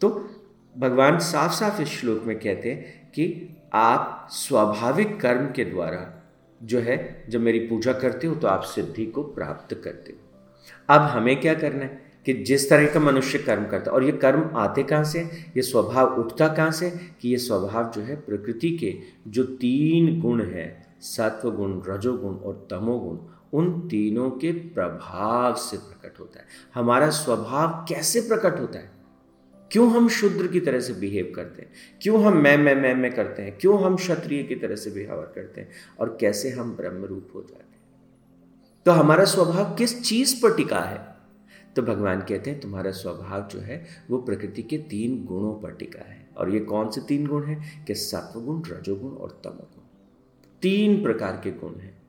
तो 0.00 0.30
भगवान 0.78 1.18
साफ़ 1.18 1.52
साफ़ 1.52 1.82
इस 1.82 1.88
श्लोक 1.88 2.22
में 2.24 2.38
कहते 2.38 2.72
हैं 2.72 2.97
कि 3.14 3.56
आप 3.74 4.28
स्वाभाविक 4.32 5.20
कर्म 5.20 5.46
के 5.46 5.64
द्वारा 5.64 6.06
जो 6.60 6.80
है, 6.80 7.24
जब 7.28 7.40
मेरी 7.40 7.58
पूजा 7.58 7.92
करते 7.92 8.26
हो 8.26 8.34
तो 8.34 8.48
आप 8.48 8.62
सिद्धि 8.64 9.06
को 9.06 9.22
प्राप्त 9.24 9.74
करते 9.74 10.12
हो। 10.12 10.18
अब 10.88 11.00
हमें 11.00 11.40
क्या 11.40 11.54
करना 11.54 11.84
है 11.84 12.06
कि 12.26 12.32
जिस 12.42 12.68
तरह 12.70 12.92
का 12.94 13.00
मनुष्य 13.00 13.38
कर्म 13.38 13.66
करता 13.66 13.90
है, 13.90 13.94
और 13.94 14.04
ये 14.04 14.12
कर्म 14.14 14.50
आते 14.56 14.82
कहाँ 14.82 15.04
से 15.04 15.20
ये 15.56 15.62
स्वभाव 15.62 16.18
उठता 16.20 16.48
कहाँ 16.48 16.70
से 16.70 16.90
कि 17.20 17.28
ये 17.28 17.38
स्वभाव 17.38 17.90
जो 17.90 18.02
है, 18.02 18.16
प्रकृति 18.16 18.70
के 18.78 18.94
जो 19.28 19.44
तीन 19.44 20.20
गुण 20.20 20.42
हैं 20.44 20.86
सत्व 21.00 21.50
गुण 21.50 21.80
रजोगुण 21.86 22.34
और 22.36 22.66
तमोगुण, 22.70 23.18
उन 23.52 23.88
तीनों 23.88 24.30
के 24.30 24.52
प्रभाव 24.52 25.54
से 25.54 25.76
प्रकट 25.76 26.20
होता 26.20 26.40
है। 26.40 26.46
हमारा 26.74 27.10
स्वभाव 27.10 27.84
कैसे 27.88 28.20
प्रकट 28.20 28.60
होता 28.60 28.78
है? 28.78 28.90
क्यों 29.72 29.90
हम 29.90 30.08
शुद्र 30.08 30.46
की 30.46 30.60
तरह 30.60 30.80
से 30.80 30.92
बिहेव 30.92 31.32
करते 31.36 31.62
हैं? 31.62 31.72
क्यों 32.02 32.24
हम 32.24 32.36
मैं 32.36 32.58
मैं 32.58 32.74
मैं 32.74 32.94
मैं 32.94 33.14
करते 33.14 33.42
हैं? 33.42 33.58
क्यों 33.60 33.82
हम 33.82 33.96
क्षत्रिय 33.96 34.42
की 34.42 34.54
तरह 34.54 34.76
से 34.76 34.90
बिहेव 34.90 35.32
करते 35.34 35.60
हैं? 35.60 35.68
और 36.00 36.18
कैसे 36.20 36.50
हम 36.50 36.76
ब्रह्म 36.76 37.04
रूप 37.04 37.28
हो 37.34 37.40
जाते 37.42 37.72
हैं? 37.72 37.78
तो 38.84 38.92
हमारा 38.92 39.24
स्वभाव 39.24 39.74
किस 39.74 40.02
चीज़ 40.02 40.42
पर 40.42 40.56
टिका 40.56 40.80
है? 40.80 41.18
तो 41.76 41.82
भगवान 41.82 42.20
कहते 42.20 42.50
हैं, 42.50 42.60
तुम्हारा 42.60 42.90
स्वभाव 42.90 43.48
जो 43.48 43.58
है, 43.58 43.86
वो 44.10 44.18
प्रकृति 44.18 44.62
के 44.62 44.78
तीन 44.78 45.24
गुणों 45.24 45.54
पर 45.54 45.70
टिका 45.70 46.10
है। 46.10 46.28
और 46.36 46.50
ये 46.50 46.60
कौन 46.60 46.90
से 46.90 47.00
तीन 47.00 47.26
गुण 47.26 47.44
हैं? 47.44 47.84
कि 47.84 47.94
सत्वगुण, 47.94 48.62
रजोगुण 48.62 49.12
और 49.12 49.40
तमोगुण। 49.44 49.82
तीन 50.62 51.02
प्रकार 51.02 51.40
के 51.44 51.50
गुण 51.50 51.74
हैं। 51.74 52.02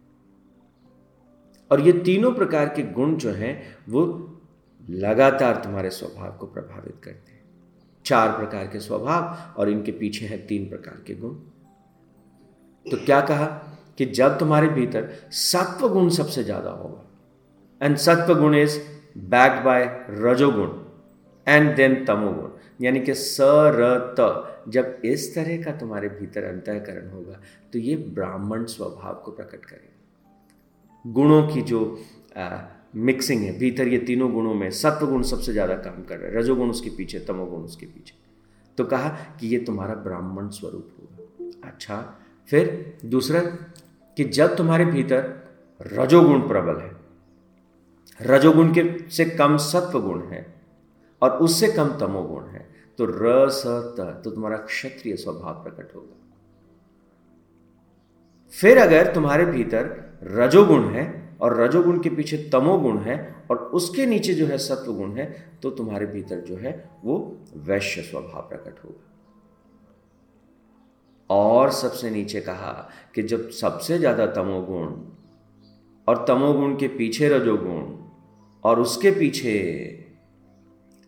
और 1.72 1.82
ये 1.82 1.94
तीनों 1.94 2.32
प्रकार 2.32 2.66
के 2.66 2.84
गुण 2.84 3.16
जो 3.16 3.32
हैं, 3.32 3.78
वो 3.90 4.26
लगातार 4.90 5.56
तुम्हारे 5.56 5.90
स्वभाव 5.90 6.38
को 6.38 6.46
प्रभावित 6.46 6.96
करते 7.04 7.32
हैं। 7.32 7.39
चार 8.10 8.32
प्रकार 8.38 8.68
के 8.68 8.80
स्वभाव 8.80 9.60
और 9.60 9.70
इनके 9.70 9.92
पीछे 9.94 10.26
है 10.26 10.38
तीन 10.48 10.70
प्रकार 10.70 11.04
के 11.08 11.16
गुण। 11.16 11.34
तो 12.86 12.98
क्या 13.06 13.20
कहा 13.22 13.46
कि 13.98 14.06
जब 14.08 14.38
तुम्हारे 14.40 14.68
भीतर 14.70 15.10
सत्व 15.32 15.88
गुण 15.90 16.10
सबसे 16.10 16.44
ज़्यादा 16.44 16.72
होगा 16.74 17.86
एंड 17.86 17.98
सत्व 17.98 18.34
गुण 18.36 18.56
इज़ 18.56 18.80
बैक 19.30 19.64
बाय 19.64 19.84
रजोगुण 20.20 20.70
एंड 21.48 21.76
देन 21.76 22.04
तमोगुण 22.06 22.86
यानी 22.86 23.00
कि 23.00 23.14
स 23.16 23.38
र 23.76 23.98
त 24.20 24.46
जब 24.70 25.02
इस 25.06 25.34
तरह 25.36 25.62
का 25.64 25.72
तुम्हारे 25.78 26.10
भीतर 26.10 26.44
अंतःकरण 26.44 27.10
होगा 27.12 27.40
तो 27.74 27.80
ये 27.80 27.96
ब्राह्मण 28.16 28.66
स्वभाव 28.66 29.22
को 29.26 29.32
प्रकट 29.32 29.66
करेगा। 29.66 31.12
गुणों 31.12 31.42
की 31.48 31.62
जो 31.62 31.80
आ, 32.38 32.48
मिक्सिंग 32.94 33.44
है, 33.44 33.58
भीतर 33.60 33.88
ये 33.88 33.98
तीनों 33.98 34.32
गुणों 34.34 34.54
में 34.54 34.70
सत्व 34.72 35.08
गुण 35.08 35.22
सबसे 35.24 35.52
ज़्यादा 35.52 35.76
काम 35.76 36.04
कर 36.04 36.18
रहा 36.18 36.30
है, 36.30 36.38
रजोगुण 36.38 36.70
उसके 36.70 36.90
पीछे, 36.90 37.20
तमोगुण 37.20 37.62
उसके 37.62 37.86
पीछे। 37.86 38.14
तो 38.78 38.84
कहा 38.84 39.10
कि 39.10 39.48
ये 39.48 39.60
तुम्हारा 39.60 39.96
ब्राह्मण 39.96 40.50
स्वरूप 40.50 40.90
होगा। 41.00 41.70
अच्छा 41.70 42.18
फिर 42.50 42.98
दूसरा 43.06 43.40
कि 44.18 44.24
जब 44.24 44.56
तुम्हारे 44.56 44.86
भीतर 44.86 45.36
रजोगुण 45.94 46.48
प्रबल 46.48 46.82
है, 46.82 46.92
रजोगुण 48.20 48.74
के 48.74 49.10
से 49.10 49.26
कम 49.26 49.58
सत्व 49.58 50.00
गुण 50.02 50.22
है 50.28 50.46
और 51.22 51.32
उससे 51.32 51.68
कम 51.68 51.98
तमोगुण 52.00 52.44
है 52.44 52.68
तो 53.00 53.06
र, 53.06 53.50
स, 53.50 53.64
त 54.00 54.22
तो 54.24 54.32
तुम्हारा 54.32 54.58
क्षत्रिय 54.58 55.16
स्वभाव 55.16 55.64
प्रकट 55.64 55.96
होगा। 55.96 56.16
फिर 58.54 58.78
अगर 58.78 59.14
तुम्हारे 59.14 59.46
भीतर 59.46 60.20
रजोगुण 60.24 60.90
है 60.90 61.19
और 61.40 61.60
रजोगुण 61.62 62.00
के 62.00 62.10
पीछे 62.10 62.38
तमोगुण 62.54 62.98
है 63.00 63.18
और 63.52 63.58
उसके 63.74 64.06
नीचे 64.06 64.34
जो 64.34 64.46
है 64.48 64.58
सत्वगुण 64.58 65.12
है 65.18 65.26
तो 65.64 65.70
तुम्हारे 65.70 66.06
भीतर 66.06 66.40
जो 66.40 66.56
है 66.56 66.74
वो 67.04 67.18
वैश्य 67.68 68.02
स्वभाव 68.02 68.42
प्रकट 68.50 68.84
होगा। 68.86 69.06
और 71.30 71.72
सबसे 71.72 72.10
नीचे 72.10 72.42
कहा 72.42 72.72
कि 73.16 73.24
जब 73.24 73.50
सबसे 73.50 73.98
ज़्यादा 73.98 74.26
तमोगुण 74.26 74.94
और 76.08 76.26
तमोगुण 76.28 76.76
के 76.76 76.88
पीछे 76.88 77.30
रजोगुण 77.30 77.82
और 78.64 78.80
उसके 78.80 79.12
पीछे 79.12 79.56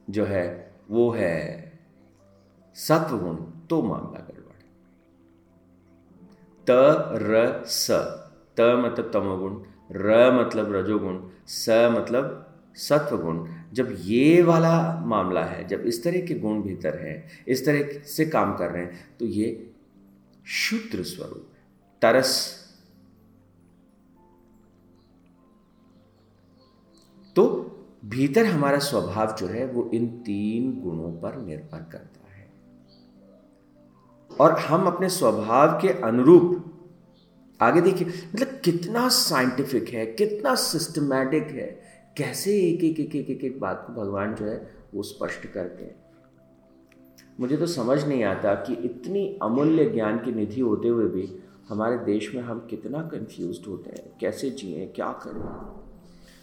जो 0.10 0.26
है 0.26 0.46
वो 0.92 1.10
है 1.12 1.40
सत्वगुण 2.76 3.36
तो 3.68 3.82
मामला 3.82 4.20
गड़बड़ 4.20 4.60
त, 6.68 6.70
र, 7.22 7.64
स, 7.66 7.92
त 8.58 8.62
मतलब 8.62 9.12
तमोगुण 9.14 9.54
र 9.92 10.32
मतलब 10.34 10.72
रजोगुण, 10.74 11.20
स 11.48 11.90
मतलब 11.92 12.48
सत्व 12.76 13.18
गुण 13.18 13.46
जब 13.74 13.96
ये 14.00 14.42
वाला 14.42 14.76
मामला 15.06 15.44
है, 15.44 15.68
जब 15.68 15.82
इस 15.82 16.04
तरह 16.04 16.22
के 16.22 16.34
गुण 16.36 16.62
भीतर 16.62 16.98
है, 16.98 17.28
इस 17.48 17.66
तरह 17.66 18.00
से 18.06 18.26
काम 18.26 18.56
कर 18.58 18.72
रहे 18.72 18.84
हैं 18.84 19.18
तो 19.20 19.26
ये 19.26 19.72
शुद्र 20.46 21.04
स्वरूप, 21.04 21.48
तरस। 22.02 22.32
तो 27.36 27.46
भीतर 28.06 28.46
हमारा 28.46 28.80
स्वभाव 28.80 29.36
जो 29.36 29.48
है, 29.48 29.66
वो 29.66 29.90
इन 29.94 30.08
तीन 30.26 30.72
गुणों 30.82 31.12
पर 31.14 31.36
निर्भर 31.38 31.84
करता 31.92 32.28
है। 32.32 32.50
और 34.32 34.58
हम 34.60 34.88
अपने 34.88 35.10
स्वभाव 35.10 35.80
के 35.82 35.90
अनुरूप 36.02 36.71
आगे 37.62 37.82
देखिए 37.82 38.08
मतलब 38.08 38.48
कितना 38.48 39.10
साइंटिफिक 39.10 39.90
है 39.90 40.06
कितना 40.06 40.56
सिस्टमैटिक 40.56 41.44
है 41.44 41.82
कैसे 42.18 42.62
एक 42.62 42.84
एक 42.84 43.00
एक 43.00 43.16
एक 43.16 43.30
एक, 43.30 43.44
एक 43.44 43.60
बात 43.60 43.84
को 43.88 43.94
भगवान 43.94 44.36
जो 44.36 44.46
है 44.46 44.72
वो 44.94 45.04
स्पष्ट 45.04 45.48
करते 45.48 45.84
हैं। 45.84 45.96
मुझे 47.40 47.58
तो 47.58 47.66
समझ 47.68 48.06
नहीं 48.06 48.24
आता 48.24 48.54
कि 48.54 48.74
इतनी 48.74 49.40
अमूल्य 49.42 49.86
ज्ञान 49.86 50.18
की 50.18 50.32
निधि 50.32 50.62
होते 50.62 50.88
हुए 50.88 51.06
भी 51.06 51.40
हमारे 51.70 51.98
देश 51.98 52.36
में 52.36 52.42
हम 52.42 52.68
कितना 52.70 53.02
कंफ्यूज 53.02 53.60
होते 53.68 53.90
हैं 53.90 54.18
कैसे 54.22 54.50
जिए 54.50 54.86
क्या 54.86 55.12
करें। 55.12 55.82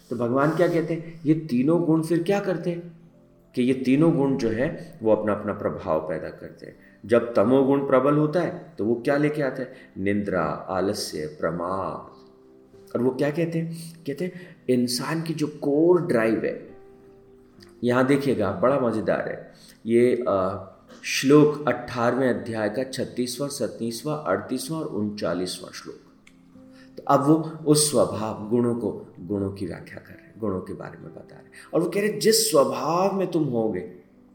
तो 0.09 0.15
भगवान 0.15 0.55
क्या 0.55 0.67
कहते 0.67 0.93
हैं 0.93 1.21
ये 1.25 1.33
तीनों 1.33 1.83
गुण 1.83 2.01
फिर 2.01 2.23
क्या 2.23 2.39
करते 2.39 2.69
हैं? 2.69 2.99
कि 3.55 3.61
ये 3.61 3.73
तीनों 3.73 4.15
गुण 4.15 4.37
जो 4.37 4.49
है 4.49 4.99
वो 5.03 5.15
अपना 5.15 5.33
अपना 5.33 5.53
प्रभाव 5.53 5.99
पैदा 5.99 6.29
करते 6.29 6.65
हैं। 6.65 6.88
जब 7.03 7.33
तमोगुण 7.33 7.85
प्रबल 7.87 8.15
होता 8.15 8.41
है 8.41 8.73
तो 8.77 8.85
वो 8.85 8.95
क्या 8.95 9.17
लेके 9.17 9.41
आता 9.41 9.61
है? 9.61 9.73
निंद्रा 9.97 10.41
आलस्य 10.69 11.27
प्रमाद 11.39 12.95
और 12.95 13.03
वो 13.03 13.11
क्या 13.11 13.29
कहते 13.31 13.59
हैं? 13.59 14.03
कहते 14.07 14.25
हैं 14.25 14.65
इंसान 14.69 15.21
की 15.21 15.33
जो 15.33 15.47
कोर 15.47 16.01
ड्राइव 16.01 16.45
है 16.45 16.69
यहाँ 17.83 18.05
देखिएगा 18.05 18.51
बड़ा 18.51 18.79
मज़ेदार 18.79 19.29
है। 19.29 19.51
ये 19.85 20.25
आ, 20.29 20.65
श्लोक 21.03 21.67
अट्ठारहवें 21.67 22.29
अध्याय 22.29 22.69
का 22.69 22.83
छत्तीसवां 22.83 23.49
सत्तीसवां 23.49 24.17
अड़तीसवां 24.17 24.81
और 24.81 24.87
उनचालीसवां 24.87 25.71
श्लोक। 25.71 25.99
तो 26.97 27.03
अब 27.03 27.25
वो 27.27 27.35
उस 27.65 27.89
स्वभाव 27.91 28.47
गुणों 28.49 28.75
को 28.75 28.91
गुणों 29.19 29.51
की 29.51 29.65
व्याख्या 29.65 29.99
कर 29.99 30.13
रहे 30.13 30.25
हैं 30.25 30.33
गुणों 30.39 30.61
के 30.61 30.73
बारे 30.73 30.97
में 30.97 31.13
बता 31.13 31.35
रहे 31.35 31.43
हैं। 31.43 31.51
और 31.73 31.81
वो 31.81 31.89
कह 31.89 32.01
रहे 32.01 32.09
जिस 32.19 32.49
स्वभाव 32.51 33.15
में 33.15 33.31
तुम 33.31 33.43
होगे 33.43 33.81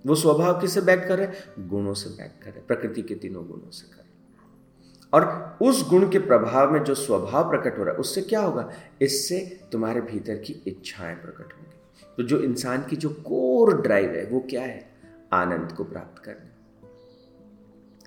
वो 0.06 0.14
स्वभाव 0.14 0.60
किससे 0.60 0.80
बैक 0.80 1.04
कर 1.08 1.18
रहे 1.18 1.28
गुणों 1.68 1.94
से 1.94 2.10
बैक 2.10 2.44
कर 2.44 2.50
रहे 2.50 2.60
प्रकृति 2.60 3.02
के 3.02 3.14
तीनों 3.14 3.46
गुणों 3.46 3.70
से 3.70 3.96
कर 3.96 4.04
और 5.14 5.56
उस 5.62 5.88
गुण 5.88 6.10
के 6.10 6.18
प्रभाव 6.18 6.72
में 6.72 6.84
जो 6.84 6.94
स्वभाव 6.94 7.50
प्रकट 7.50 7.78
हो 7.78 7.84
रहा 7.84 7.94
है, 7.94 8.00
उससे 8.00 8.22
क्या 8.22 8.40
होगा? 8.40 8.70
इससे 9.00 9.60
तुम्हारे 9.72 10.00
भीतर 10.00 10.34
की 10.34 10.62
इच्छाएँ 10.66 11.14
प्रकट 11.14 11.52
होंगी। 11.52 11.76
तो 12.16 12.22
जो 12.22 12.40
इंसान 12.40 12.84
की 12.90 12.96
जो 12.96 13.08
कोर 13.08 13.82
ड्राइव 13.82 14.10
है, 14.10 14.26
वो 14.26 14.40
क्या 14.50 14.62
है? 14.62 14.90
आनंद 15.32 15.72
को 15.72 15.84
प्राप्त 15.84 16.24
करना। 16.24 16.50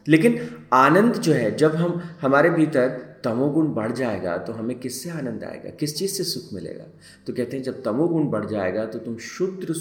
लेकिन 0.07 0.49
आनंद 0.73 1.13
जो 1.13 1.33
है, 1.33 1.55
जब 1.55 1.75
हम, 1.75 2.01
हमारे 2.21 2.49
भीतर 2.49 3.15
तमोगुण 3.23 3.67
बढ़ 3.67 3.91
जाएगा 3.91 4.37
तो 4.37 4.53
हमें 4.53 4.79
किससे 4.79 5.09
आनंद 5.09 5.43
आएगा? 5.43 5.69
किस 5.69 5.97
चीज़ 5.97 6.11
से 6.11 6.23
सुख 6.23 6.53
मिलेगा? 6.53 6.85
तो 7.27 7.33
कहते 7.33 7.57
हैं, 7.57 7.63
जब 7.63 7.83
तमोगुण 7.83 8.27
बढ़ 8.27 8.45
जाएगा 8.45 8.85
तो 8.85 8.99
तुम 8.99 9.17
शुद्ध 9.17 9.73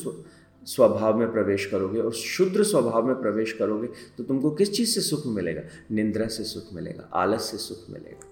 स्वभाव 0.67 1.19
में 1.19 1.33
प्रवेश 1.33 1.67
करोगे 1.67 2.01
और 2.01 2.13
शुद्र 2.13 2.65
स्वभाव 2.65 3.07
में 3.07 3.21
प्रवेश 3.21 3.53
करोगे 3.53 3.89
तो 4.19 4.25
तुमको 4.25 4.51
किस 4.51 4.73
चीज़ 4.73 4.95
से 4.95 5.01
सुख 5.01 5.27
मिलेगा? 5.27 5.61
निंद्रा 5.91 6.27
से 6.27 6.45
सुख 6.45 6.73
मिलेगा, 6.73 7.09
आलस 7.13 7.43
से 7.43 7.57
सुख 7.57 7.91
मिलेगा। 7.91 8.27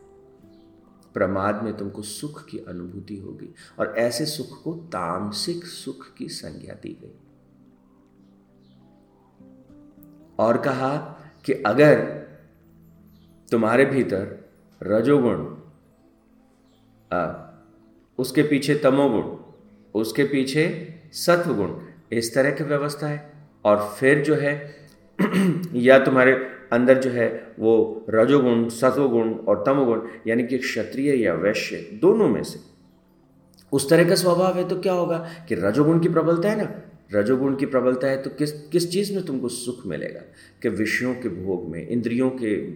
प्रमाद 1.14 1.62
में 1.62 1.76
तुमको 1.76 2.02
सुख 2.02 2.44
की 2.44 2.58
अनुभूति 2.58 3.16
होगी 3.16 3.54
और 3.78 3.94
ऐसे 3.96 4.26
सुख 4.26 4.62
को 4.62 4.74
तामसिक 4.74 5.64
सुख 5.64 6.14
की 6.14 6.28
संज्ञा 6.28 6.74
दी 6.74 6.98
गई। 7.02 7.18
और 10.38 10.56
कहा 10.56 10.96
कि 11.44 11.52
अगर 11.52 12.00
तुम्हारे 13.50 13.84
भीतर 13.84 14.50
रजोगुण 14.82 15.54
उसके 18.18 18.42
पीछे 18.42 18.74
तमोगुण, 18.74 19.36
उसके 19.94 20.24
पीछे 20.24 20.94
सत्वगुण 21.12 21.80
इस 22.12 22.34
तरह 22.34 22.50
की 22.50 22.64
व्यवस्था 22.64 23.06
है 23.06 23.32
और 23.64 23.96
फिर 24.00 24.22
जो 24.22 24.34
है, 24.34 24.76
या 25.74 25.98
तुम्हारे 25.98 26.32
अंदर 26.72 26.98
जो 26.98 27.10
है 27.10 27.54
वो 27.58 28.06
रजोगुण, 28.10 28.68
सत्वगुण 28.68 29.34
और 29.34 29.62
तमोगुण, 29.66 30.00
यानी 30.26 30.46
कि 30.46 30.58
क्षत्रिय 30.58 31.24
या 31.24 31.34
वैश्य, 31.34 31.76
दोनों 31.76 32.28
में 32.28 32.42
से। 32.42 32.60
उस 33.72 33.90
तरह 33.90 34.08
का 34.08 34.14
स्वभाव 34.14 34.58
है 34.58 34.68
तो 34.68 34.80
क्या 34.80 34.92
होगा 34.92 35.28
कि 35.48 35.54
रजोगुण 35.54 36.00
की 36.00 36.08
प्रबलता 36.08 36.50
है 36.50 36.64
ना? 36.64 36.82
रजोगुण 37.14 37.56
की 37.56 37.66
प्रबलता 37.66 38.06
है 38.06 38.22
तो 38.22 38.30
किस 38.30 38.52
किस 38.52 38.92
चीज़ 38.92 39.14
में 39.14 39.24
तुमको 39.24 39.48
सुख 39.48 39.86
मिलेगा? 39.86 40.20
कि 40.62 40.68
विषयों 40.68 41.14
के 41.14 41.28
भोग 41.28 41.68
में, 41.68 41.88
इंद्रियों 41.88 42.30
के 42.30 42.70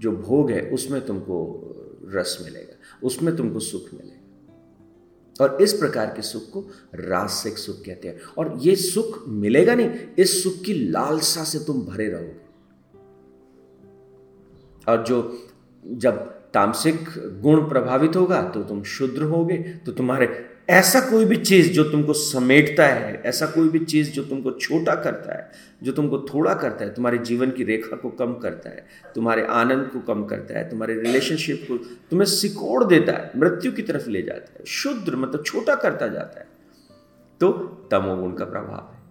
जो 0.00 0.12
भोग 0.12 0.50
है, 0.50 0.60
उसमें 0.60 1.06
तुमको 1.06 1.70
रस 2.14 2.38
मिलेगा, 2.44 2.74
उसमें 3.02 3.36
तुमको 3.36 3.58
सुख 3.58 3.94
मिलेगा। 3.94 4.13
और 5.40 5.58
इस 5.62 5.72
प्रकार 5.72 6.06
के 6.06 6.22
सुख 6.22 6.50
को 6.50 6.60
रासिक 6.94 7.58
सुख 7.58 7.76
कहते 7.76 8.08
हैं। 8.08 8.20
और 8.38 8.58
ये 8.58 8.76
सुख 8.76 9.28
मिलेगा 9.28 9.74
नहीं, 9.74 9.90
इस 10.18 10.42
सुख 10.42 10.62
की 10.62 10.74
लालसा 10.90 11.44
से 11.44 11.58
तुम 11.58 11.82
भरे 11.82 12.08
रहोगे। 12.08 12.44
और 14.88 15.04
जो, 15.04 15.48
जब 15.86 16.16
तामसिक 16.54 16.98
गुण 17.42 17.68
प्रभावित 17.68 18.16
होगा 18.16 18.42
तो 18.42 18.62
तुम 18.62 18.82
शुद्र 18.82 19.22
होगे 19.22 19.56
तो 19.56 19.92
तुम्हारे 19.92 20.26
ऐसा 20.68 21.00
कोई 21.00 21.24
भी 21.24 21.36
चीज़ 21.36 21.72
जो 21.72 21.84
तुमको 21.84 22.12
समेटता 22.12 22.86
है, 22.86 23.20
ऐसा 23.22 23.46
कोई 23.46 23.68
भी 23.68 23.78
चीज़ 23.78 24.10
जो 24.10 24.24
तुमको 24.24 24.50
छोटा 24.50 24.94
करता 24.94 25.36
है, 25.36 25.50
जो 25.82 25.92
तुमको 25.92 26.18
थोड़ा 26.34 26.54
करता 26.54 26.84
है, 26.84 26.94
तुम्हारे 26.94 27.18
जीवन 27.18 27.50
की 27.50 27.64
रेखा 27.64 27.96
को 27.96 28.10
कम 28.10 28.34
करता 28.34 28.70
है, 28.70 28.86
तुम्हारे 29.14 29.46
आनंद 29.46 29.88
को 29.92 30.00
कम 30.00 30.24
करता 30.24 30.58
है, 30.58 30.68
तुम्हारे 30.70 30.94
रिलेशनशिप 31.00 31.64
को 31.68 31.76
तुम्हें 32.10 32.26
सिकोड़ 32.26 32.84
देता 32.84 33.12
है, 33.12 33.30
मृत्यु 33.36 33.72
की 33.72 33.82
तरफ़ 33.82 34.08
ले 34.08 34.22
जाता 34.22 34.54
है, 34.58 34.64
शुद्र 34.66 35.16
मतलब 35.16 35.44
छोटा 35.44 35.74
करता 35.74 36.08
जाता 36.08 36.40
है 36.40 36.46
तो 37.40 37.52
तमोगुण 37.90 38.32
का 38.32 38.44
प्रभाव 38.44 38.90
है। 38.94 39.02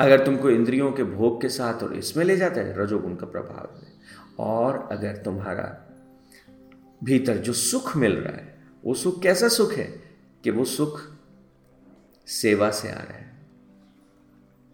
अगर 0.00 0.24
तुमको 0.26 0.50
इंद्रियों 0.50 0.92
के 0.92 1.04
भोग 1.04 1.40
के 1.42 1.48
साथ 1.48 1.82
और 1.82 1.94
इसमें 1.94 2.24
ले 2.24 2.36
जाता 2.36 2.60
है 2.60 2.82
रजोगुण 2.82 3.14
का 3.14 3.26
प्रभाव 3.26 3.76
है। 3.76 3.92
और 4.38 4.88
अगर 4.92 5.16
तुम्हारा 5.16 5.66
भीतर 7.04 7.36
जो 7.36 7.52
सुख 7.52 7.96
मिल 7.96 8.12
रहा 8.12 8.36
है 8.36 8.53
वो 8.84 8.94
सुख 8.94 9.22
कैसा 9.22 9.48
सुख 9.48 9.72
है 9.72 10.16
कि 10.44 10.50
वो 10.50 10.64
सुख 10.64 11.00
सेवा 12.26 12.70
से 12.70 12.88
आ 12.88 12.94
रहा 12.94 13.18
है? 13.18 13.46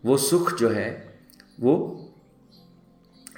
वो 0.05 0.17
सुख 0.17 0.55
जो 0.55 0.71
है, 0.71 1.21
वो 1.61 2.07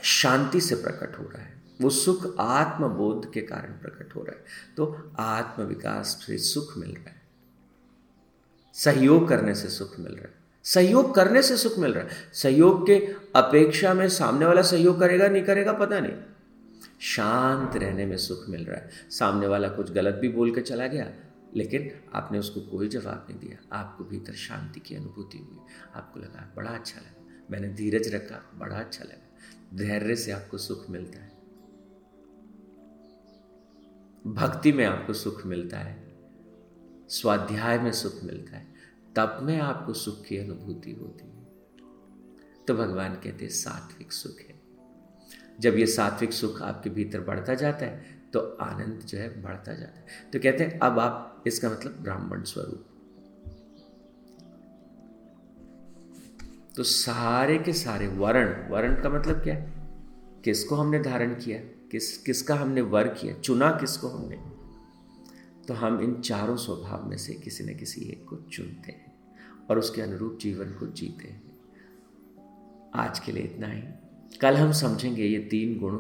शांति 0.02 0.60
से 0.60 0.74
प्रकट 0.74 1.18
हो 1.18 1.24
रहा 1.24 1.42
है। 1.42 1.62
वो 1.80 1.90
सुख 1.90 2.36
आत्मबोध 2.40 3.32
के 3.32 3.40
कारण 3.40 3.72
प्रकट 3.72 4.16
हो 4.16 4.22
रहा 4.22 4.38
है। 4.38 4.44
तो 4.76 5.12
आत्म 5.18 5.62
विकास 5.62 6.24
से 6.26 6.38
सुख 6.38 6.78
मिल 6.78 6.90
रहा 6.90 7.10
है। 7.10 7.22
सहयोग 8.74 9.28
करने 9.28 9.54
से 9.54 9.68
सुख 9.68 9.98
मिल 10.00 10.12
रहा 10.12 10.22
है। 10.22 10.34
सहयोग 10.62 11.14
करने 11.14 11.42
से 11.42 11.56
सुख 11.56 11.78
मिल 11.78 11.92
रहा 11.92 12.04
है। 12.04 12.10
सहयोग 12.32 12.86
के 12.86 13.14
अपेक्षा 13.36 13.94
में 13.94 14.08
सामने 14.08 14.46
वाला 14.46 14.62
सहयोग 14.62 15.00
करेगा, 15.00 15.28
नहीं 15.28 15.42
करेगा, 15.42 15.72
पता 15.72 16.00
नहीं। 16.00 16.12
शांत 17.02 17.76
रहने 17.76 18.06
में 18.06 18.16
सुख 18.16 18.48
मिल 18.48 18.64
रहा 18.64 18.80
है। 18.80 18.90
सामने 19.10 19.46
वाला 19.46 19.68
कुछ 19.68 19.92
गलत 19.92 20.14
भी 20.14 20.28
बोल 20.28 20.54
के 20.54 20.60
चला 20.60 20.86
गया, 20.86 21.14
लेकिन 21.56 21.90
आपने 22.14 22.38
उसको 22.38 22.60
कोई 22.60 22.88
जवाब 22.88 23.26
नहीं 23.30 23.40
दिया। 23.40 23.76
आपको 23.76 24.04
भीतर 24.04 24.32
शांति 24.32 24.80
की 24.80 24.94
अनुभूति 24.94 25.38
हुई। 25.38 25.58
आपको 25.94 26.20
लगा, 26.20 26.52
बड़ा 26.56 26.70
अच्छा 26.70 27.00
लगा। 27.00 27.46
मैंने 27.50 27.68
धीरज 27.68 28.14
रखा, 28.14 28.50
बड़ा 28.54 28.76
अच्छा 28.76 29.04
लगा। 29.04 29.36
धैर्य 29.76 30.16
से 30.16 30.32
आपको 30.32 30.58
सुख 30.58 30.90
मिलता 30.90 31.18
है। 31.18 31.28
भक्ति 34.26 34.72
में 34.72 34.84
आपको 34.84 35.12
सुख 35.12 35.46
मिलता 35.46 35.78
है। 35.78 36.16
स्वाध्याय 37.08 37.78
में 37.78 37.92
सुख 37.92 38.24
मिलता 38.24 38.56
है। 38.56 38.74
तप 39.16 39.38
में 39.42 39.58
आपको 39.58 39.92
सुख 39.92 40.24
की 40.24 40.36
अनुभूति 40.36 40.92
होती 40.92 41.24
है। 41.24 41.44
तो 42.68 42.74
भगवान 42.74 43.14
कहते 43.14 43.48
सात्विक 43.48 44.12
सुख 44.12 44.38
है। 44.38 44.51
जब 45.60 45.78
ये 45.78 45.86
सात्विक 45.86 46.32
सुख 46.32 46.62
आपके 46.62 46.90
भीतर 46.90 47.20
बढ़ता 47.20 47.54
जाता 47.54 47.86
है 47.86 48.22
तो 48.32 48.40
आनंद 48.40 49.00
जो 49.00 49.18
है 49.18 49.42
बढ़ता 49.42 49.72
जाता 49.72 50.00
है। 50.00 50.06
तो 50.32 50.38
कहते 50.38 50.64
हैं, 50.64 50.78
अब 50.78 50.98
आप 50.98 51.44
इसका 51.46 51.70
मतलब 51.70 51.98
ब्राह्मण 52.00 52.42
स्वरूप। 52.42 52.86
तो 56.76 56.82
सारे 56.82 57.58
के 57.58 57.72
सारे 57.72 58.08
वर्ण 58.08 58.68
वर्ण 58.68 59.02
का 59.02 59.08
मतलब 59.08 59.42
क्या 59.42 59.54
है? 59.54 59.72
किसको 60.44 60.74
हमने 60.74 60.98
धारण 60.98 61.34
किया? 61.34 61.88
किस, 61.90 62.18
किसका 62.18 62.54
हमने 62.54 62.80
वर 62.80 63.08
किया? 63.08 63.34
चुना 63.34 63.70
किसको 63.70 64.08
हमने? 64.08 64.36
तो 65.68 65.74
हम 65.74 66.00
इन 66.00 66.20
चारों 66.20 66.56
स्वभाव 66.56 67.08
में 67.08 67.16
से 67.16 67.34
किसी 67.34 67.64
न 67.64 67.76
किसी 67.76 68.00
एक 68.00 68.26
को 68.28 68.36
चुनते 68.36 68.92
हैं 68.92 69.12
और 69.70 69.78
उसके 69.78 70.02
अनुरूप 70.02 70.38
जीवन 70.40 70.66
को 70.66 70.86
जीते 70.86 71.28
हैं। 71.28 71.42
आज 72.94 73.18
के 73.18 73.32
लिए 73.32 73.42
इतना 73.42 73.66
ही। 73.66 73.82
कल 74.40 74.54
हम 74.54 74.72
समझेंगे 74.72 75.24
ये 75.24 75.38
तीन 75.38 75.78
गुण 75.78 75.96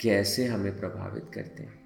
कैसे 0.00 0.46
हमें 0.46 0.78
प्रभावित 0.78 1.24
करते 1.34 1.62
हैं 1.62 1.84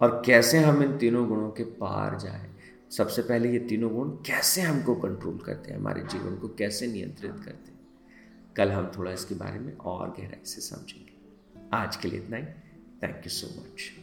और 0.00 0.22
कैसे 0.26 0.58
हम 0.58 0.82
इन 0.82 0.98
तीनों 0.98 1.28
गुणों 1.28 1.50
के 1.50 1.64
पार 1.64 2.18
जाए। 2.18 2.50
सबसे 2.90 3.22
पहले 3.22 3.52
ये 3.52 3.58
तीनों 3.58 3.92
गुण 3.92 4.10
कैसे 4.10 4.60
हमको 4.60 4.94
कंट्रोल 4.94 5.38
करते 5.38 5.70
हैं, 5.70 5.78
हमारे 5.78 6.02
जीवन 6.02 6.36
को 6.36 6.48
कैसे 6.48 6.86
नियंत्रित 6.86 7.32
करते 7.32 7.72
हैं। 7.72 7.80
कल 8.56 8.68
हम 8.68 8.92
थोड़ा 8.98 9.12
इसके 9.12 9.34
बारे 9.34 9.58
में 9.58 9.76
और 9.76 10.10
गहराई 10.10 10.46
से 10.46 10.60
समझेंगे। 10.60 11.12
आज 11.72 11.96
के 11.96 12.08
लिए 12.08 12.20
इतना 12.20 12.36
ही। 12.36 12.44
Thank 13.02 13.16
you 13.16 13.30
so 13.30 13.60
much 13.60 13.99